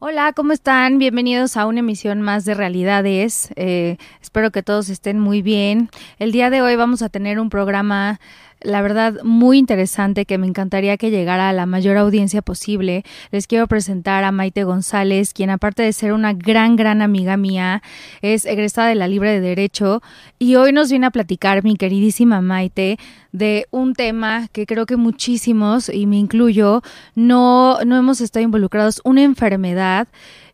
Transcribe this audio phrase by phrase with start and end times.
[0.00, 0.98] Hola, ¿cómo están?
[0.98, 3.50] Bienvenidos a una emisión más de Realidades.
[3.56, 5.90] Eh, espero que todos estén muy bien.
[6.20, 8.20] El día de hoy vamos a tener un programa
[8.60, 13.04] la verdad, muy interesante que me encantaría que llegara a la mayor audiencia posible.
[13.30, 17.82] Les quiero presentar a Maite González, quien aparte de ser una gran, gran amiga mía,
[18.20, 20.02] es egresada de la Libre de Derecho
[20.38, 22.98] y hoy nos viene a platicar mi queridísima Maite
[23.30, 26.82] de un tema que creo que muchísimos, y me incluyo,
[27.14, 30.08] no, no hemos estado involucrados, una enfermedad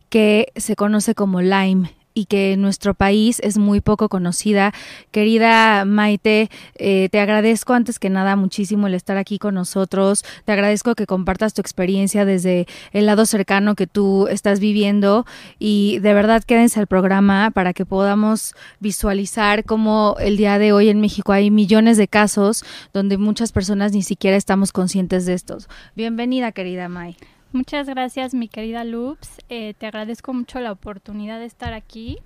[0.09, 4.73] que se conoce como Lyme y que nuestro país es muy poco conocida.
[5.11, 10.23] Querida Maite, eh, te agradezco antes que nada muchísimo el estar aquí con nosotros.
[10.45, 15.25] Te agradezco que compartas tu experiencia desde el lado cercano que tú estás viviendo
[15.59, 20.89] y de verdad quédense al programa para que podamos visualizar cómo el día de hoy
[20.89, 25.67] en México hay millones de casos donde muchas personas ni siquiera estamos conscientes de estos.
[25.95, 27.17] Bienvenida, querida May.
[27.55, 29.37] Muchas gracias, mi querida Loops.
[29.47, 32.17] Eh, te agradezco mucho la oportunidad de estar aquí.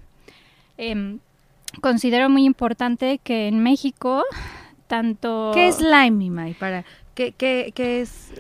[0.76, 1.20] Em,
[1.82, 4.24] considero muy importante que en México,
[4.88, 5.52] tanto...
[5.54, 6.56] ¿Qué es Lyme, May?
[6.56, 8.34] Para, ¿qué, qué, qué es...?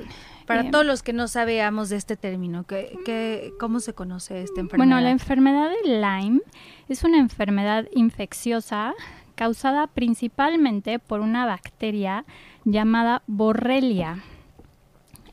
[0.48, 4.42] Para em, todos los que no sabemos de este término, ¿qué, qué, cómo se conoce
[4.42, 4.88] esta enfermedad?
[4.88, 6.42] Bueno, la enfermedad de Lyme
[6.88, 8.96] es una enfermedad infecciosa
[9.36, 12.26] causada principalmente por una bacteria
[12.66, 14.24] llamada Borrelia.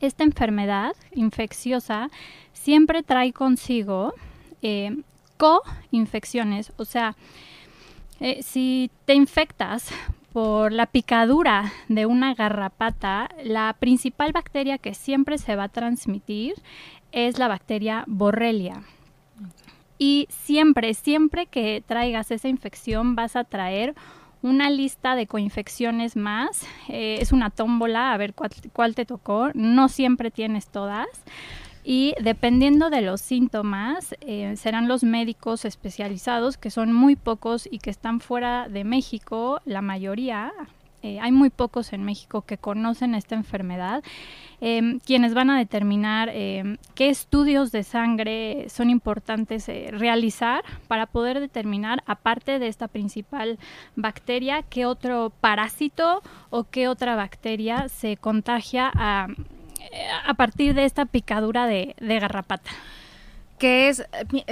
[0.01, 2.09] Esta enfermedad infecciosa
[2.53, 4.13] siempre trae consigo
[4.61, 4.95] eh,
[5.37, 7.15] co-infecciones, o sea,
[8.19, 9.89] eh, si te infectas
[10.33, 16.55] por la picadura de una garrapata, la principal bacteria que siempre se va a transmitir
[17.11, 18.83] es la bacteria Borrelia.
[19.99, 23.95] Y siempre, siempre que traigas esa infección vas a traer
[24.47, 26.63] una lista de coinfecciones más.
[26.89, 29.49] Eh, es una tómbola, a ver cuál, te tocó.
[29.53, 31.07] No siempre tienes todas.
[31.83, 37.79] Y dependiendo de los síntomas, eh, serán los médicos especializados, que son muy pocos y
[37.79, 40.51] que están fuera de México, la mayoría,
[41.03, 44.03] eh, hay muy pocos en México que conocen esta enfermedad,
[44.61, 51.05] em, quienes van a determinar em, qué estudios de sangre son importantes eh, realizar para
[51.05, 53.59] poder determinar, aparte de esta principal
[53.95, 59.27] bacteria, qué otro parásito o qué otra bacteria se contagia a,
[60.35, 62.71] partir de esta picadura de garrapata
[63.57, 64.03] que es,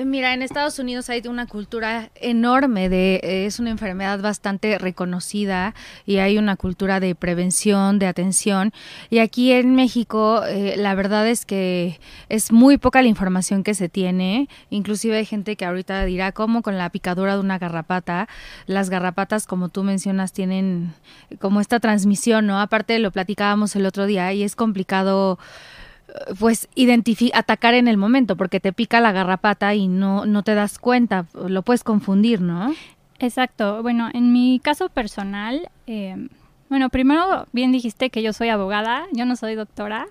[0.04, 6.18] mira, en Estados Unidos hay una cultura enorme de, es una enfermedad bastante reconocida y
[6.18, 8.74] hay una cultura de prevención, de atención.
[9.10, 12.00] Y aquí en México, eh, la verdad es que
[12.30, 14.50] es muy poca la información que se tiene.
[14.70, 18.28] Inclusive hay gente que ahorita dirá, ¿cómo con la picadura de una garrapata?
[18.66, 20.94] Las garrapatas, como tú mencionas, tienen
[21.40, 22.60] como esta transmisión, ¿no?
[22.60, 25.38] Aparte lo platicábamos el otro día y es complicado
[26.40, 26.68] pues
[27.34, 31.26] atacar en el momento porque te pica la garrapata y no, no te das cuenta,
[31.34, 32.74] lo puedes confundir, ¿no?
[33.20, 33.82] Exacto.
[33.82, 36.28] Bueno, en mi caso personal, eh,
[36.70, 40.08] bueno, primero bien dijiste que yo soy abogada, yo no soy doctora,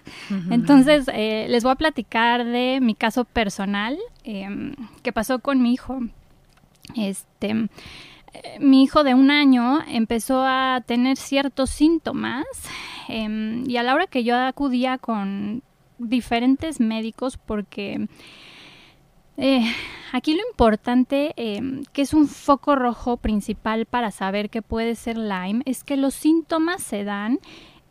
[0.50, 5.72] entonces eh, les voy a platicar de mi caso personal eh, que pasó con mi
[5.72, 6.01] hijo.
[6.97, 7.68] Este,
[8.60, 12.45] mi hijo de un año empezó a tener ciertos síntomas
[13.09, 15.62] y a la hora que yo acudía con
[15.98, 18.08] diferentes médicos porque
[19.36, 19.64] eh,
[20.12, 25.18] aquí lo importante, eh, que es un foco rojo principal para saber que puede ser
[25.18, 27.41] Lyme, es que los síntomas se dan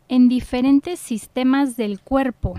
[0.08, 2.54] en diferentes sistemas del cuerpo.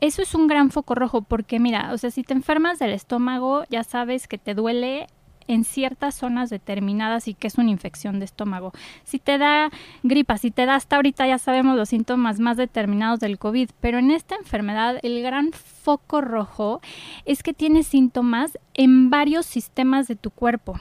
[0.00, 3.64] Eso es un gran foco rojo porque mira, o sea, si te enfermas del estómago,
[3.70, 5.06] ya sabes que te duele
[5.48, 8.72] en ciertas zonas determinadas y que es una infección de estómago.
[9.04, 9.70] Si te da
[10.02, 13.98] gripa, si te da hasta ahorita ya sabemos los síntomas más determinados del COVID, pero
[13.98, 16.80] en esta enfermedad el gran foco rojo
[17.24, 20.80] es que tiene síntomas en varios sistemas de tu cuerpo.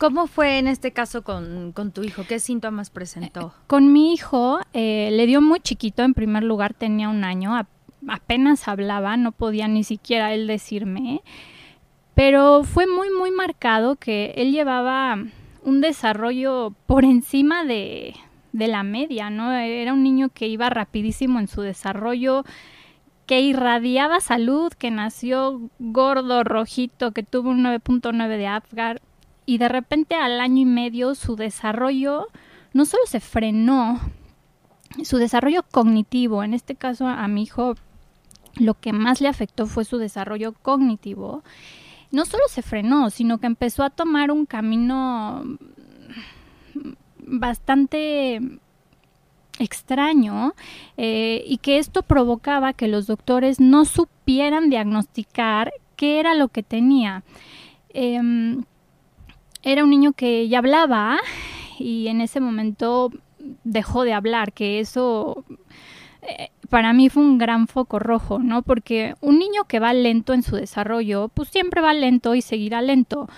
[0.00, 2.24] ¿Cómo fue en este caso con, con tu hijo?
[2.26, 3.52] ¿Qué síntomas presentó?
[3.66, 7.52] Con mi hijo eh, le dio muy chiquito, en primer lugar tenía un año,
[8.08, 11.20] apenas hablaba, no podía ni siquiera él decirme,
[12.14, 15.16] pero fue muy, muy marcado que él llevaba
[15.62, 18.14] un desarrollo por encima de,
[18.52, 19.52] de la media, ¿no?
[19.52, 22.44] Era un niño que iba rapidísimo en su desarrollo,
[23.26, 29.00] que irradiaba salud, que nació gordo, rojito, que tuvo un 9.9 de Apgar
[29.46, 32.26] y de repente al año y medio su desarrollo
[32.72, 34.00] no solo se frenó,
[35.04, 37.74] su desarrollo cognitivo, en este caso a mi hijo
[38.56, 41.42] lo que más le afectó fue su desarrollo cognitivo,
[42.10, 45.44] no solo se frenó, sino que empezó a tomar un camino
[47.18, 48.40] bastante
[49.58, 50.54] extraño
[50.96, 56.62] eh, y que esto provocaba que los doctores no supieran diagnosticar qué era lo que
[56.62, 57.22] tenía.
[57.90, 58.64] Em,
[59.62, 61.18] era un niño que ya hablaba
[61.78, 63.10] y en ese momento
[63.64, 65.44] dejó de hablar, que eso
[66.22, 68.62] eh, para mí fue un gran foco rojo, ¿no?
[68.62, 72.80] Porque un niño que va lento en su desarrollo, pues siempre va lento y seguirá
[72.82, 73.28] lento.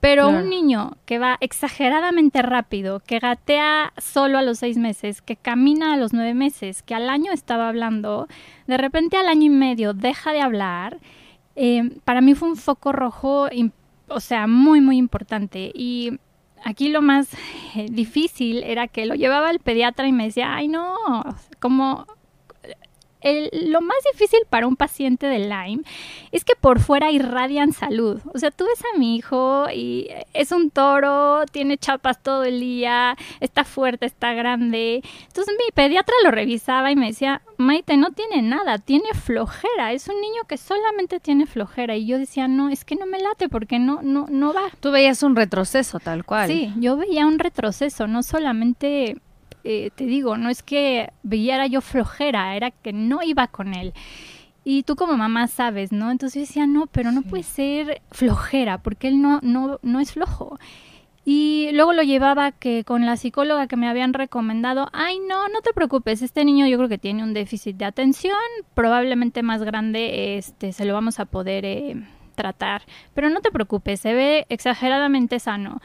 [0.00, 0.44] Pero Claro.
[0.44, 5.92] un niño que va exageradamente rápido, que gatea solo a los seis meses, que camina
[5.92, 8.28] a los nueve meses, que al año estaba hablando,
[8.68, 10.98] de repente al año y medio deja de hablar,
[11.56, 13.48] eh, para mí fue un foco rojo,
[14.06, 15.72] o sea, muy, muy importante.
[15.74, 16.20] Y
[16.64, 17.34] aquí lo más
[17.74, 20.94] eh, difícil era que lo llevaba al pediatra y me decía, ay no,
[21.58, 22.06] como
[23.20, 25.82] el- lo más difícil para un paciente de Lyme
[26.32, 28.20] es que por fuera irradian salud.
[28.34, 32.60] O sea, tú ves a mi hijo y es un toro, tiene chapas todo el
[32.60, 35.02] día, está fuerte, está grande.
[35.26, 40.08] Entonces mi pediatra lo revisaba y me decía, Maite, no tiene nada, tiene flojera, es
[40.08, 41.96] un niño que solamente tiene flojera.
[41.96, 44.62] Y yo decía, no, es que no me late porque no, no, no va.
[44.80, 46.48] Tú veías un retroceso tal cual.
[46.48, 49.16] Sí, yo veía un retroceso, no solamente,
[49.64, 53.92] eh, te digo, no es que veía yo flojera, era que no iba con él.
[54.64, 56.10] Y tú como mamá sabes, ¿no?
[56.10, 60.12] Entonces yo decía, no, pero no puede ser flojera, porque él no, no, no es
[60.12, 60.58] flojo.
[61.24, 65.60] Y luego lo llevaba que con la psicóloga que me habían recomendado, ay no, no
[65.60, 68.38] te preocupes, este niño yo creo que tiene un déficit de atención,
[68.72, 72.02] probablemente más grande, este, se lo vamos a poder eh,
[72.34, 72.82] tratar,
[73.12, 75.82] pero no te preocupes, se ve exageradamente sano.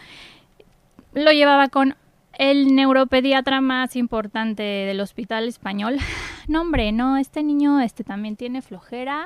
[1.13, 1.95] Lo llevaba con
[2.37, 5.97] el neuropediatra más importante del hospital español.
[6.45, 9.25] No, hombre, no, este niño este también tiene flojera.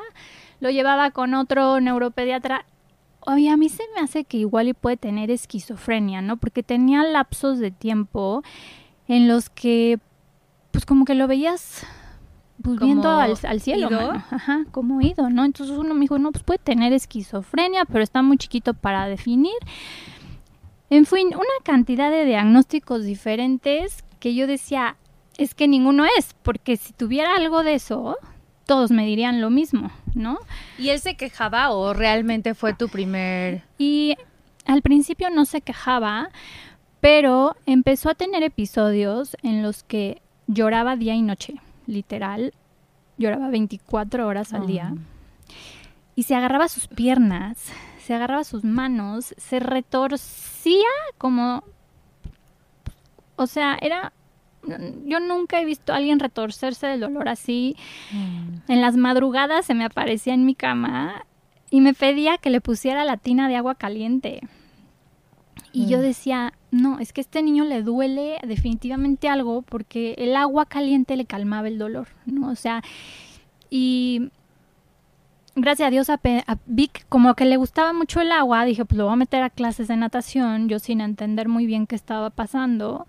[0.59, 2.63] Lo llevaba con otro neuropediatra.
[3.21, 6.37] Oye, a mí se me hace que igual y puede tener esquizofrenia, ¿no?
[6.37, 8.43] Porque tenía lapsos de tiempo
[9.07, 9.97] en los que,
[10.69, 11.87] pues como que lo veías
[12.61, 13.99] pues, viendo al, al cielo, ido.
[13.99, 14.23] mano.
[14.29, 15.43] Ajá, como ido, ¿no?
[15.43, 19.57] Entonces uno me dijo, no, pues puede tener esquizofrenia, pero está muy chiquito para definir.
[20.89, 24.95] En fin, una cantidad de diagnósticos diferentes que yo decía,
[25.37, 28.17] es que ninguno es, porque si tuviera algo de eso,
[28.65, 30.39] todos me dirían lo mismo, ¿no?
[30.77, 33.63] ¿Y él se quejaba o realmente fue tu primer...
[33.77, 34.15] Y
[34.65, 36.29] al principio no se quejaba,
[36.99, 41.55] pero empezó a tener episodios en los que lloraba día y noche,
[41.85, 42.53] literal,
[43.17, 44.93] lloraba 24 horas al día.
[46.15, 47.71] Y se agarraba sus piernas,
[48.07, 50.87] se agarraba sus manos, se retorcía
[51.17, 51.65] como...
[53.35, 54.13] O sea, era...
[55.05, 57.75] Yo nunca he visto a alguien retorcerse del dolor así.
[58.69, 61.25] En las madrugadas se me aparecía en mi cama
[61.69, 64.41] y me pedía que le pusiera la tina de agua caliente.
[65.73, 70.35] Y yo decía, no, es que a este niño le duele definitivamente algo porque el
[70.35, 72.49] agua caliente le calmaba el dolor, ¿no?
[72.49, 72.83] O sea,
[73.69, 74.31] y
[75.57, 78.97] gracias a Dios a, a Vic como que le gustaba mucho el agua, dije, pues
[78.97, 82.29] lo voy a meter a clases de natación, yo sin entender muy bien qué estaba
[82.29, 83.07] pasando.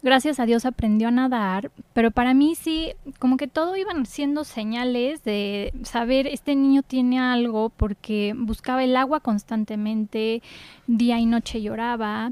[0.00, 4.44] Gracias a Dios aprendió a nadar, pero para mí sí, como que todo iban siendo
[4.44, 10.40] señales de saber, este niño tiene algo porque buscaba el agua constantemente,
[10.86, 12.30] día y noche lloraba.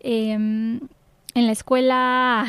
[0.00, 0.80] Em,
[1.34, 2.46] en la escuela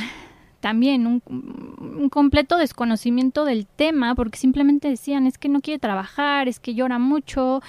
[0.66, 6.48] también un, un completo desconocimiento del tema porque simplemente decían es que no quiere trabajar,
[6.48, 7.62] es que llora mucho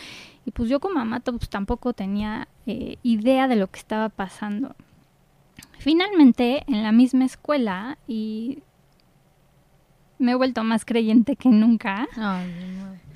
[0.47, 4.75] y pues yo como mamá pues tampoco tenía eh, idea de lo que estaba pasando.
[5.79, 8.63] Finalmente en la misma escuela y
[10.19, 12.09] me he vuelto más creyente que nunca.
[12.17, 12.51] Ay,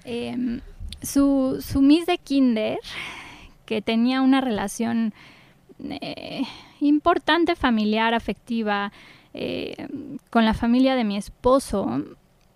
[0.04, 0.60] em,
[1.00, 2.80] su, su Miss de Kinder,
[3.64, 5.14] que tenía una relación
[5.82, 6.42] eh,
[6.80, 8.92] importante familiar, afectiva,
[9.34, 9.88] eh,
[10.30, 12.02] con la familia de mi esposo,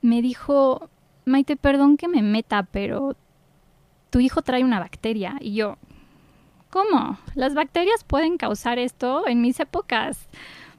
[0.03, 0.89] me dijo,
[1.25, 3.17] Maite, perdón que me meta, pero
[4.11, 5.37] tu hijo trae una bacteria.
[5.41, 5.77] Y yo,
[6.71, 7.19] ¿cómo?
[7.35, 9.27] ¿Las bacterias pueden causar esto?
[9.27, 10.29] En mis épocas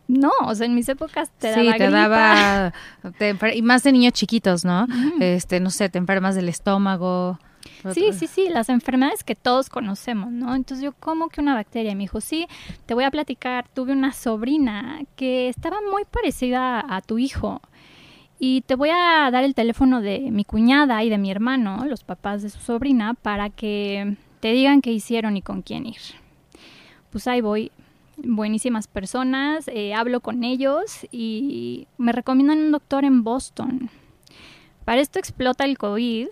[0.08, 2.74] no, o sea, en mis épocas te daba Sí, te daba,
[3.18, 4.88] te y más de niños chiquitos, ¿no?
[5.20, 7.40] Este, no sé, te enfermas del estómago.
[7.94, 10.56] Sí, sí, sí, las enfermedades que todos conocemos, ¿no?
[10.56, 11.92] Entonces yo, ¿cómo que una bacteria?
[11.92, 12.48] Y me dijo, sí,
[12.86, 17.62] te voy a platicar, tuve una sobrina que estaba muy parecida a tu hijo.
[18.40, 22.04] Y te voy a dar el teléfono de mi cuñada y de mi hermano, los
[22.04, 26.02] papás de su sobrina, para que te digan qué hicieron y con quién ir.
[27.12, 27.72] Pues ahí voy,
[28.18, 33.90] buenísimas personas, eh, hablo con ellos y me recomiendan un doctor en Boston.
[34.84, 36.28] Para esto explota el COVID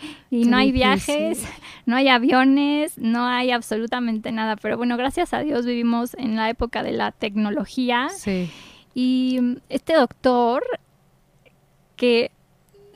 [0.30, 1.44] y no hay viajes,
[1.86, 4.56] no hay aviones, no hay absolutamente nada.
[4.56, 8.08] Pero bueno, gracias a Dios vivimos en la época de la tecnología.
[8.94, 10.64] Y este doctor,
[11.96, 12.30] que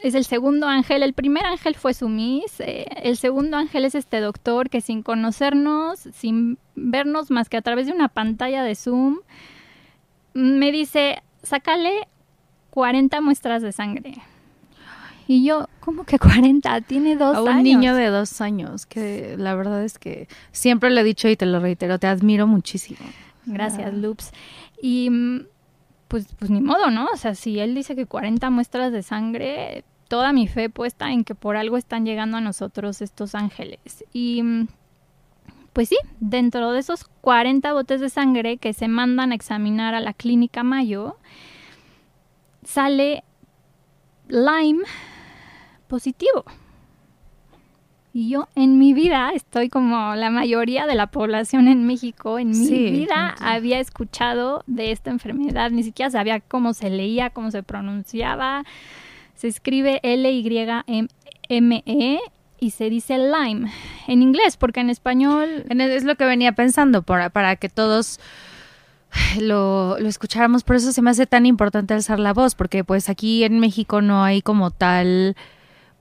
[0.02, 1.02] es el segundo ángel.
[1.02, 2.60] El primer ángel fue Sumis.
[2.60, 7.62] Eh, el segundo ángel es este doctor que sin conocernos, sin vernos más que a
[7.62, 9.20] través de una pantalla de Zoom,
[10.34, 12.08] me dice, sácale
[12.70, 14.14] 40 muestras de sangre.
[15.26, 16.80] Y yo, ¿cómo que 40?
[16.82, 21.00] Tiene dos a un niño de dos años, que la verdad es que siempre lo
[21.00, 23.00] he dicho y te lo reitero, te admiro muchísimo.
[23.46, 23.92] Gracias.
[23.94, 24.32] Loops.
[24.80, 25.46] Y mm,
[26.08, 27.06] pues, pues ni modo, ¿no?
[27.12, 31.24] O sea, si él dice que 40 muestras de sangre, toda mi fe puesta en
[31.24, 34.04] que por algo están llegando a nosotros estos ángeles.
[34.12, 34.42] Y
[35.72, 40.00] pues sí, dentro de esos 40 botes de sangre que se mandan a examinar a
[40.00, 41.16] la clínica Mayo,
[42.62, 43.24] sale
[44.28, 44.82] Lyme
[45.92, 46.46] positivo.
[48.14, 52.48] Y yo en mi vida estoy como la mayoría de la población en México, en
[52.48, 57.62] mi vida había escuchado de esta enfermedad, ni siquiera sabía cómo se leía, cómo se
[57.62, 58.64] pronunciaba.
[59.34, 61.10] Se escribe L-Y-M-E
[62.58, 63.70] y se dice Lyme
[64.06, 65.66] en inglés, porque en español...
[65.68, 68.18] Es lo que venía pensando, para, para que todos
[69.38, 70.64] lo, lo, escucháramos.
[70.64, 74.00] Por eso se me hace tan importante alzar la voz, porque pues aquí en México
[74.00, 75.36] no hay como tal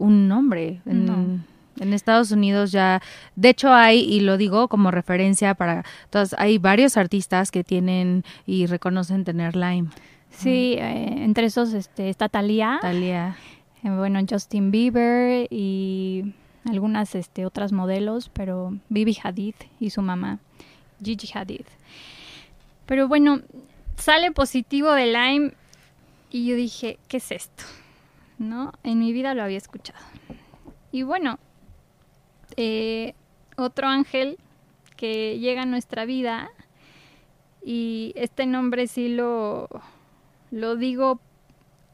[0.02, 0.82] un nombre.
[0.86, 1.44] En,
[1.80, 3.02] en Estados Unidos ya,
[3.36, 8.24] de hecho hay, y lo digo como referencia para todos, hay varios artistas que tienen
[8.46, 9.90] y reconocen tener Lyme.
[10.32, 12.80] Sí, eh, entre esos este, está Thalía.
[12.82, 13.36] Thalía.
[13.84, 16.34] Eh, bueno, Justin Bieber y
[16.70, 20.40] algunas este, otras modelos, pero Bibi Hadid y su mamá,
[21.04, 21.66] Gigi Hadid.
[22.86, 23.42] Pero bueno,
[23.98, 25.54] sale positivo de Lyme
[26.30, 27.64] y yo dije, ¿qué es esto?
[28.42, 28.74] ¿No?
[28.84, 30.00] En mi vida lo había escuchado.
[30.92, 31.38] Y bueno,
[32.58, 33.14] eh,
[33.56, 34.38] otro ángel
[34.98, 36.50] que llega a nuestra vida
[37.64, 39.70] y este nombre sí lo
[40.50, 41.20] lo digo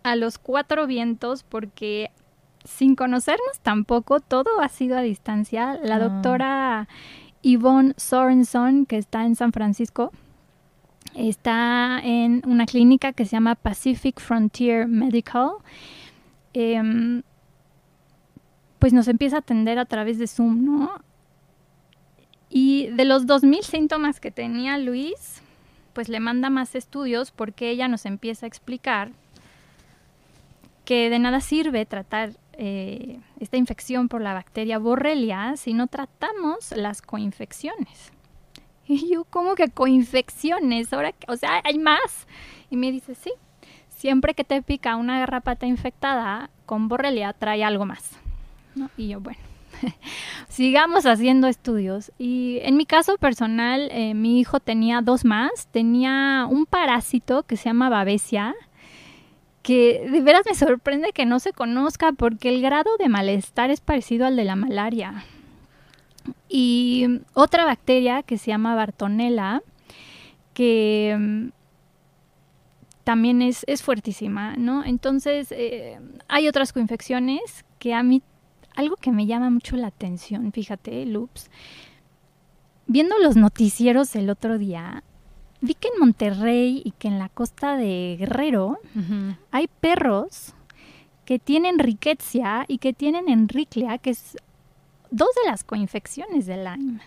[0.03, 2.11] a los cuatro vientos porque
[2.63, 5.79] sin conocernos tampoco, todo ha sido a distancia.
[5.83, 5.99] La ah.
[5.99, 6.87] doctora
[7.41, 10.11] Yvonne Sorenson, que está en San Francisco,
[11.15, 15.51] está en una clínica que se llama Pacific Frontier Medical.
[16.53, 17.23] Em,
[18.79, 21.01] pues nos empieza a atender a través de Zoom, ¿no?
[22.49, 25.41] Y de los 2.000 síntomas que tenía Luis,
[25.93, 29.11] pues le manda más estudios porque ella nos empieza a explicar
[30.85, 36.71] que de nada sirve tratar eh, esta infección por la bacteria Borrelia si no tratamos
[36.75, 38.11] las coinfecciones.
[38.89, 40.93] Y yo, ¿cómo que coinfecciones?
[40.93, 42.25] Ahora, o sea, hay más.
[42.69, 43.33] Y me dice, sí,
[43.97, 48.11] siempre que te pica una garrapata infectada con Borrelia trae algo más.
[48.95, 49.39] Y yo, bueno,
[50.49, 52.11] sigamos haciendo estudios.
[52.19, 55.67] Y en mi caso personal, eh, mi hijo tenía dos más.
[55.71, 58.53] Tenía un parásito que se llama babesia,
[59.63, 63.81] que de veras me sorprende que no se conozca porque el grado de malestar es
[63.81, 65.25] parecido al de la malaria.
[66.49, 69.63] Y otra bacteria que se llama Bartonella,
[70.53, 71.56] que mm,
[73.07, 74.83] también es, es, fuertísima, ¿no?
[74.83, 75.97] Entonces, eh,
[76.27, 78.21] hay otras coinfecciones que a mí
[78.75, 81.49] algo que me llama mucho la atención, fíjate, Loops,
[82.85, 85.05] viendo los noticieros el otro día,
[85.61, 88.77] vi que en Monterrey y que en la costa de Guerrero
[89.51, 90.53] hay perros
[91.23, 94.35] que tienen riquecia y que tienen enriclea, que es
[95.11, 96.99] dos de las coinfecciones del Lyme.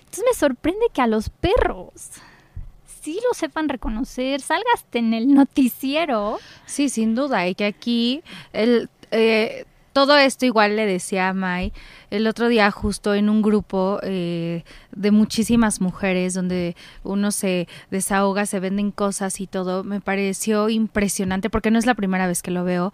[0.00, 2.10] Entonces me sorprende que a los perros
[3.04, 6.38] sí lo sepan reconocer, salgas en el noticiero.
[6.64, 8.22] Sí, sin duda, y que aquí
[8.54, 11.72] el, eh, todo esto igual le decía a Mai
[12.10, 18.46] el otro día justo en un grupo eh, de muchísimas mujeres donde uno se desahoga,
[18.46, 22.50] se venden cosas y todo, me pareció impresionante porque no es la primera vez que
[22.50, 22.92] lo veo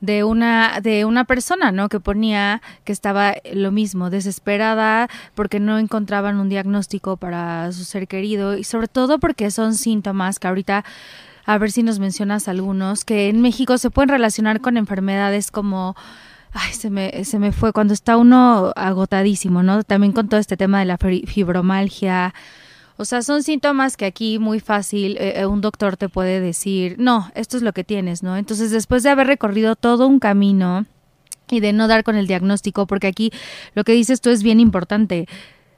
[0.00, 1.88] de una de una persona, ¿no?
[1.88, 8.06] Que ponía que estaba lo mismo, desesperada porque no encontraban un diagnóstico para su ser
[8.08, 10.84] querido y sobre todo porque son síntomas que ahorita
[11.46, 15.94] a ver si nos mencionas algunos que en México se pueden relacionar con enfermedades como
[16.56, 19.82] Ay, se me, se me fue cuando está uno agotadísimo, ¿no?
[19.82, 22.32] También con todo este tema de la fibromalgia,
[22.96, 26.96] o sea, son síntomas que aquí muy fácil eh, eh, un doctor te puede decir,
[26.98, 28.36] no, esto es lo que tienes, ¿no?
[28.36, 30.86] Entonces, después de haber recorrido todo un camino
[31.50, 33.32] y de no dar con el diagnóstico, porque aquí
[33.74, 35.26] lo que dices tú es bien importante.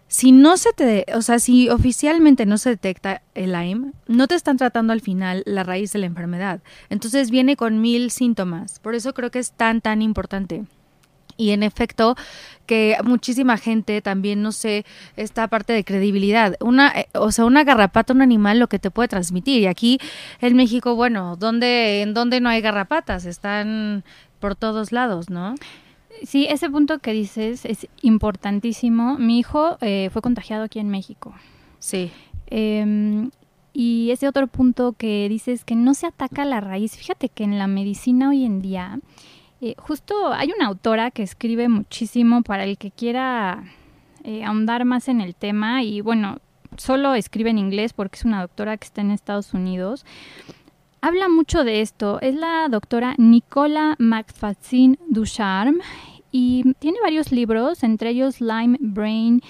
[0.09, 4.37] Si no se te, o sea, si oficialmente no se detecta el Lyme, no te
[4.37, 6.61] están tratando al final la raíz de la enfermedad.
[6.91, 8.79] Entonces viene con mil síntomas.
[8.79, 10.65] Por eso creo que es tan, tan importante.
[11.37, 12.17] Y en efecto,
[12.67, 14.85] que muchísima gente también, no sé,
[15.17, 16.57] esta parte de credibilidad.
[16.61, 19.63] Una, eh, o sea, una garrapata, un animal, lo que te puede transmitir.
[19.63, 19.99] Y aquí
[20.41, 23.25] en México, bueno, ¿dónde, ¿en dónde no hay garrapatas?
[23.25, 24.05] Están
[24.41, 25.55] por todos lados, ¿no?
[26.23, 29.19] Sí, ese punto que dices es importantísimo.
[29.19, 31.35] Mi hijo eh, fue contagiado aquí en México.
[31.79, 32.11] Sí.
[32.49, 33.31] Em,
[33.73, 36.97] y ese otro punto que dices que no se ataca la raíz.
[36.97, 38.99] Fíjate que en la medicina hoy en día
[39.61, 43.65] eh, justo hay una autora que escribe muchísimo para el que quiera
[44.25, 46.39] eh, ahondar más en el tema y bueno,
[46.77, 50.05] solo escribe en inglés porque es una doctora que está en Estados Unidos.
[51.01, 52.21] Habla mucho de esto.
[52.21, 55.83] Es la doctora Nicola McFadden Ducharme
[56.33, 59.41] y tiene varios libros, entre ellos Lyme Brain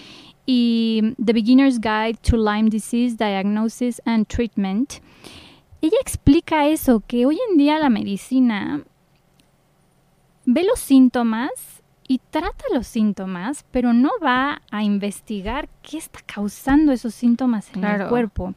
[0.45, 4.95] y The Beginner's Guide to Lyme Disease Diagnosis and Treatment.
[5.83, 8.85] Ella explica eso, que hoy en día la medicina
[10.47, 11.51] ve los síntomas
[12.09, 17.85] y trata los síntomas, pero no va a investigar qué está causando esos síntomas en
[17.85, 18.55] el cuerpo.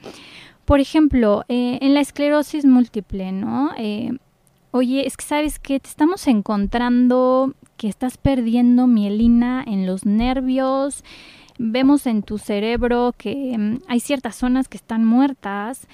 [0.65, 3.71] Por ejemplo, eh, en la esclerosis múltiple, ¿no?
[3.75, 4.11] Eh,
[4.71, 11.03] oye, es que sabes que te estamos encontrando que estás perdiendo mielina en los nervios,
[11.57, 15.87] vemos en tu cerebro que mm, hay ciertas zonas que están muertas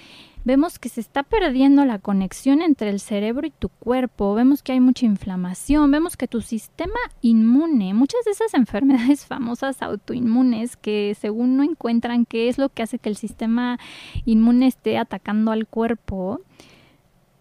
[0.46, 4.72] vemos que se está perdiendo la conexión entre el cerebro y tu cuerpo, vemos que
[4.72, 11.18] hay mucha inflamación, vemos que tu sistema inmune, muchas de esas enfermedades famosas autoinmunes que
[11.20, 13.80] según no encuentran qué es lo que hace que el sistema
[14.24, 16.40] inmune esté atacando al cuerpo,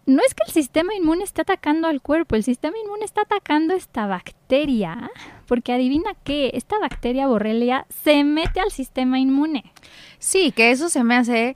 [0.07, 3.73] no es que el sistema inmune esté atacando al cuerpo, el sistema inmune está atacando
[3.73, 5.09] esta bacteria,
[5.47, 9.71] porque adivina qué, esta bacteria borrelia se mete al sistema inmune.
[10.19, 11.55] Sí, que eso se me hace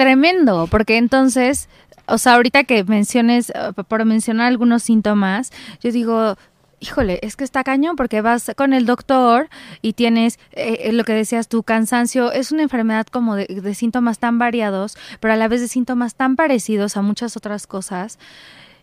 [0.00, 1.68] tremendo, porque entonces,
[2.06, 6.36] o sea, ahorita que menciones, eh, por mencionar algunos síntomas, yo digo,
[6.80, 9.50] híjole, es que está cañón porque vas con el doctor
[9.82, 13.74] y tienes eh, eh, lo que decías tu cansancio, es una enfermedad como de, de,
[13.74, 18.18] síntomas tan variados, pero a la vez de síntomas tan parecidos a muchas otras cosas.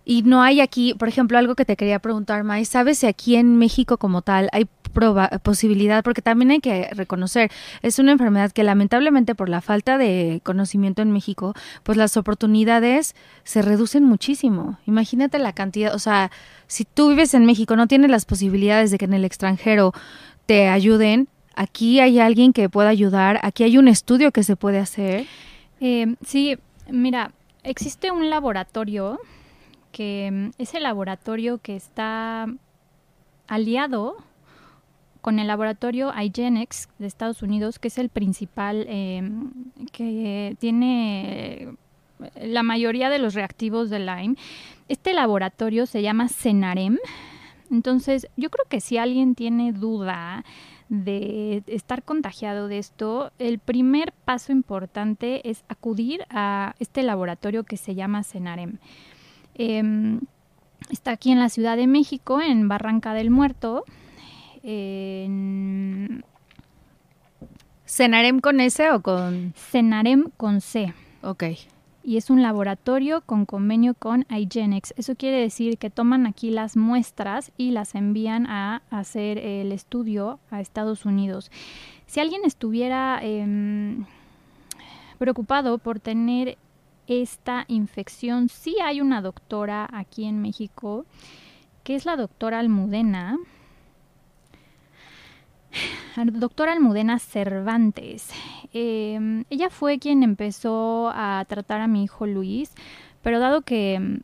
[0.10, 3.36] Y no hay aquí, por ejemplo, algo que te quería preguntar, May, ¿sabes si aquí
[3.36, 4.66] en México como tal hay
[5.44, 6.02] posibilidad?
[6.02, 11.02] Porque también hay que reconocer, es una enfermedad que lamentablemente por la falta de conocimiento
[11.02, 14.80] en México, pues las oportunidades se reducen muchísimo.
[14.86, 16.32] Imagínate la cantidad, o sea,
[16.68, 19.92] si tú vives en México, no tienes las posibilidades de que en el extranjero
[20.46, 24.80] te ayuden, aquí hay alguien que pueda ayudar, aquí hay un estudio que se puede
[24.80, 25.26] hacer.
[25.82, 26.58] Eh, sí,
[26.90, 29.20] mira, existe un laboratorio
[29.98, 32.48] que mm, es laboratorio que está
[33.48, 34.16] aliado
[35.22, 39.52] con el laboratorio IGeneX de Estados Unidos, que es el principal em,
[39.92, 41.70] que tiene
[42.40, 44.36] la mayoría de los reactivos de Lyme.
[44.88, 47.00] Este laboratorio se llama Cenarem.
[47.72, 50.46] Entonces, yo creo que si alguien tiene duda
[50.90, 57.78] de estar contagiado de esto, el primer paso importante es acudir a este laboratorio que
[57.78, 58.78] se llama Cenarem.
[59.58, 60.22] Em,
[60.90, 63.84] está aquí en la Ciudad de México, en Barranca del Muerto.
[67.88, 69.54] ¿Cenarem con S o con...?
[69.56, 70.94] Cenarem con C.
[71.24, 71.44] Ok.
[72.04, 74.94] Y es un laboratorio con convenio con iGenex.
[74.98, 80.40] Eso quiere decir que toman aquí las muestras y las envían a hacer el estudio
[80.52, 81.52] a Estados Unidos.
[82.06, 84.06] Si alguien estuviera em,
[85.18, 86.58] preocupado por tener
[87.08, 88.50] esta infección.
[88.50, 91.06] Sí hay una doctora aquí en México,
[91.84, 93.38] que es la doctora Almudena.
[96.26, 98.30] Doctora Almudena Cervantes.
[98.74, 102.72] Em, ella fue quien empezó a tratar a mi hijo Luis,
[103.22, 104.22] pero dado que em,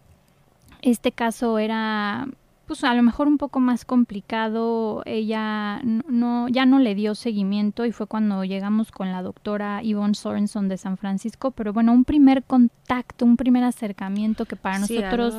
[0.81, 2.27] este caso era
[2.73, 7.85] pues a lo mejor un poco más complicado, ella no, ya no le dio seguimiento
[7.85, 12.03] y fue cuando llegamos con la doctora Yvonne Sorenson de San Francisco, pero bueno, un
[12.03, 15.35] primer contacto, un primer acercamiento que para nosotros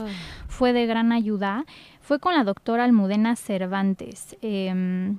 [0.46, 1.64] fue de gran ayuda,
[2.00, 4.36] fue con la doctora Almudena Cervantes.
[4.40, 5.18] Em,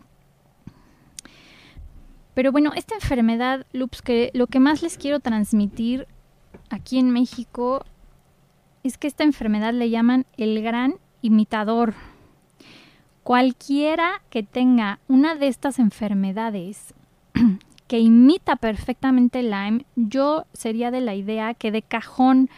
[2.33, 6.07] pero bueno, esta enfermedad, Loops, que lo que más les quiero transmitir
[6.69, 7.83] aquí en México
[8.83, 11.93] es que esta enfermedad le llaman el gran imitador.
[13.23, 16.93] Cualquiera que tenga una de estas enfermedades
[17.87, 22.49] que imita perfectamente Lyme, yo sería de la idea que de cajón...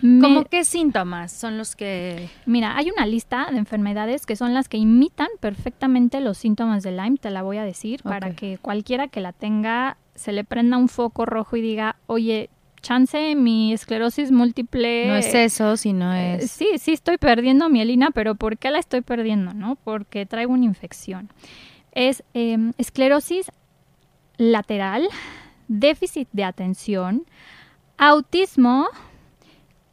[0.00, 2.30] ¿Cómo qué síntomas son los que...?
[2.46, 6.92] Mira, hay una lista de enfermedades que son las que imitan perfectamente los síntomas de
[6.92, 10.76] Lyme, te la voy a decir, para que cualquiera que la tenga se le prenda
[10.76, 12.48] un foco rojo y diga, oye,
[12.80, 15.06] chance mi esclerosis múltiple.
[15.06, 16.50] No es eso, sino eh, es.
[16.50, 19.54] sí, sí estoy perdiendo mielina, pero ¿por qué la estoy perdiendo?
[19.54, 19.76] ¿No?
[19.76, 21.30] Porque traigo una infección.
[21.92, 23.50] Es em, esclerosis
[24.36, 25.08] lateral,
[25.66, 27.24] déficit de atención,
[27.96, 28.86] autismo,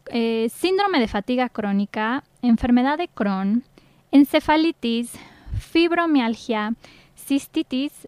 [0.07, 3.63] eh, síndrome de fatiga crónica, enfermedad de Crohn,
[4.11, 5.13] encefalitis,
[5.57, 6.73] fibromialgia,
[7.15, 8.07] cistitis,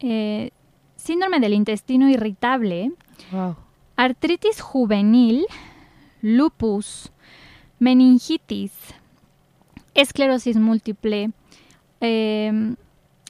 [0.00, 0.50] eh,
[0.96, 2.92] síndrome del intestino irritable,
[3.30, 3.65] wow
[3.96, 5.46] artritis juvenil,
[6.22, 7.10] lupus,
[7.78, 8.72] meningitis,
[9.94, 11.30] esclerosis múltiple,
[12.00, 12.76] em,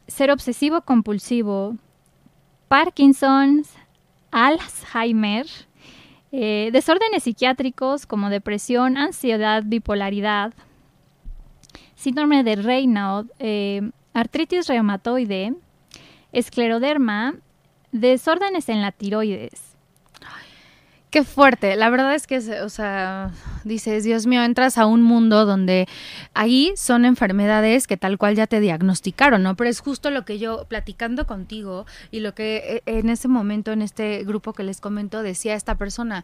[0.09, 1.77] ser obsesivo compulsivo,
[2.69, 3.73] Parkinson's,
[4.33, 5.47] Alzheimer,
[6.33, 10.53] eh, desórdenes psiquiátricos como depresión, ansiedad, bipolaridad,
[11.95, 15.55] síndrome de Raynaud, eh, artritis reumatoide,
[16.33, 17.37] escleroderma,
[17.93, 19.66] desórdenes en la tiroides,
[21.17, 21.77] Qué fuerte.
[21.77, 23.31] La verdad es que, o sea,
[23.65, 25.89] dices, Dios mío, entras a un mundo donde
[26.35, 29.57] ahí son enfermedades que tal cual ya te diagnosticaron, ¿no?
[29.57, 33.73] Pero es justo lo que yo, platicando contigo y lo que eh, en ese momento,
[33.73, 36.23] en este grupo que les comento, decía esta persona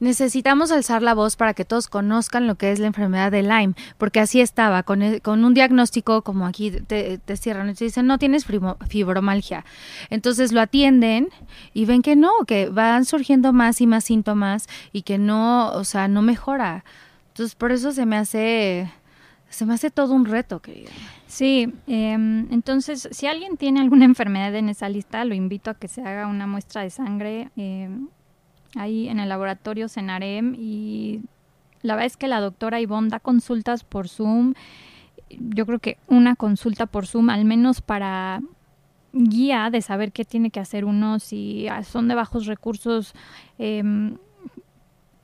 [0.00, 3.74] necesitamos alzar la voz para que todos conozcan lo que es la enfermedad de Lyme,
[3.98, 8.06] porque así estaba, con, e, con un diagnóstico como aquí te, cierran y te dicen,
[8.06, 8.46] no tienes
[8.88, 9.64] fibromalgia.
[10.10, 11.28] Entonces lo atienden
[11.72, 15.84] y ven que no, que van surgiendo más y más síntomas y que no, o
[15.84, 16.84] sea, no mejora.
[17.28, 18.90] Entonces por eso se me hace,
[19.48, 20.90] se me hace todo un reto, querida.
[21.26, 25.88] Sí, em, entonces si alguien tiene alguna enfermedad en esa lista, lo invito a que
[25.88, 27.50] se haga una muestra de sangre.
[27.56, 27.88] Eh,
[28.76, 31.20] ahí en el laboratorio Cenarem y
[31.82, 34.54] la verdad es que la doctora Ivonne da consultas por Zoom.
[35.30, 38.40] Yo creo que una consulta por Zoom, al menos para
[39.12, 43.14] guía de saber qué tiene que hacer uno, si son de bajos recursos,
[43.58, 44.16] em,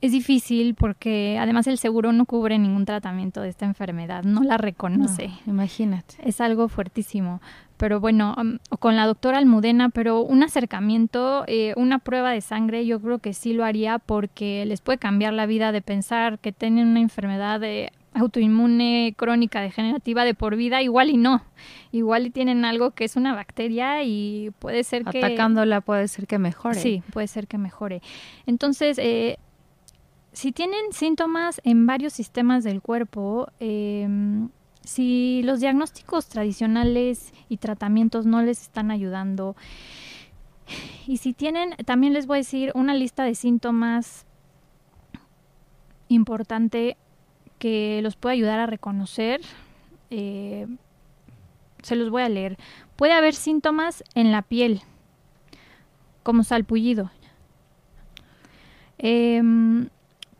[0.01, 4.57] es difícil porque además el seguro no cubre ningún tratamiento de esta enfermedad, no la
[4.57, 5.31] reconoce.
[5.47, 6.15] imagínate.
[6.19, 7.41] Es algo fuertísimo
[7.83, 8.33] pero bueno,
[8.79, 13.33] con la doctora Almudena, pero un acercamiento, eh, una prueba de sangre, yo creo que
[13.33, 17.59] sí lo haría porque les puede cambiar la vida de pensar que tienen una enfermedad
[17.59, 21.43] de autoinmune crónica degenerativa de por vida, igual y no.
[21.91, 25.17] Igual y tienen algo que es una bacteria y puede ser que...
[25.17, 26.79] Atacándola puede ser que mejore.
[26.79, 28.01] Sí, puede ser que mejore.
[28.45, 29.39] Entonces, eh,
[30.31, 34.07] si tienen síntomas en varios sistemas del cuerpo, eh,
[34.83, 39.55] si los diagnósticos tradicionales y tratamientos no les están ayudando,
[41.07, 44.25] y si tienen, también les voy a decir una lista de síntomas
[46.07, 46.97] importante
[47.59, 49.41] que los puede ayudar a reconocer.
[50.09, 50.67] Eh,
[51.81, 52.57] se los voy a leer.
[52.95, 54.81] Puede haber síntomas en la piel,
[56.23, 57.11] como salpullido.
[58.99, 59.41] Eh,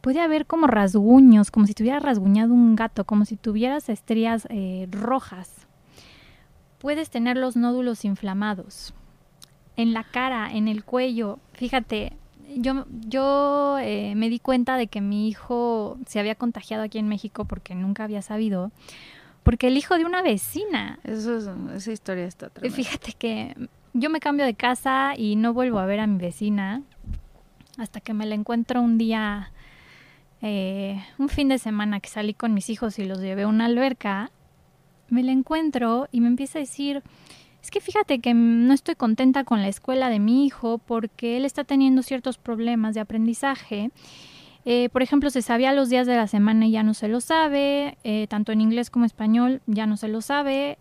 [0.03, 4.85] puede haber como rasguños, como si tuviera rasguñado un gato, como si tuvieras estrías eh,
[4.91, 5.65] rojas.
[6.77, 8.93] Puedes tener los nódulos inflamados.
[9.77, 11.39] En la cara, en el cuello.
[11.53, 12.11] Fíjate,
[12.57, 17.07] yo, yo eh, me di cuenta de que mi hijo se había contagiado aquí en
[17.07, 18.73] México porque nunca había sabido.
[19.43, 20.99] Porque el hijo de una vecina.
[21.05, 21.37] Eso
[21.73, 22.75] esa historia está tremenda.
[22.75, 23.55] Fíjate que
[23.93, 26.81] yo me cambio de casa y no vuelvo a ver a mi vecina
[27.77, 29.53] hasta que me la encuentro un día
[30.45, 33.63] eh, un fin de semana que salí con mis hijos y los llevé a una
[33.63, 34.29] alberca,
[35.07, 37.01] me la encuentro y me empieza a decir,
[37.61, 41.45] es que fíjate que no estoy contenta con la escuela de mi hijo porque él
[41.45, 43.91] está teniendo ciertos problemas de aprendizaje.
[44.65, 47.21] Eh, por ejemplo, se sabía los días de la semana y ya no se lo
[47.21, 50.77] sabe, eh, tanto en inglés como español ya no se lo sabe.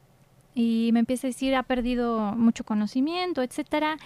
[0.57, 3.97] Y me empieza a decir, ha perdido mucho conocimiento, etcétera.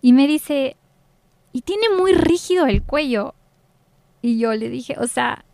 [0.00, 0.76] Y me dice,
[1.52, 3.34] y tiene muy rígido el cuello.
[4.22, 5.44] Y yo le dije, o sea,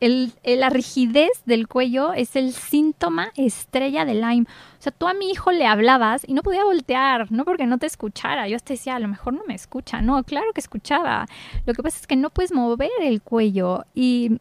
[0.00, 4.42] el- la rigidez del cuello es el síntoma estrella de Lyme.
[4.78, 7.78] O sea, tú a mi hijo le hablabas y no podía voltear, no porque no
[7.78, 8.46] te escuchara.
[8.48, 10.02] Yo hasta decía, a lo mejor no me escucha.
[10.02, 11.26] No, claro que escuchaba.
[11.64, 14.38] Lo que pasa es que no puedes mover el cuello y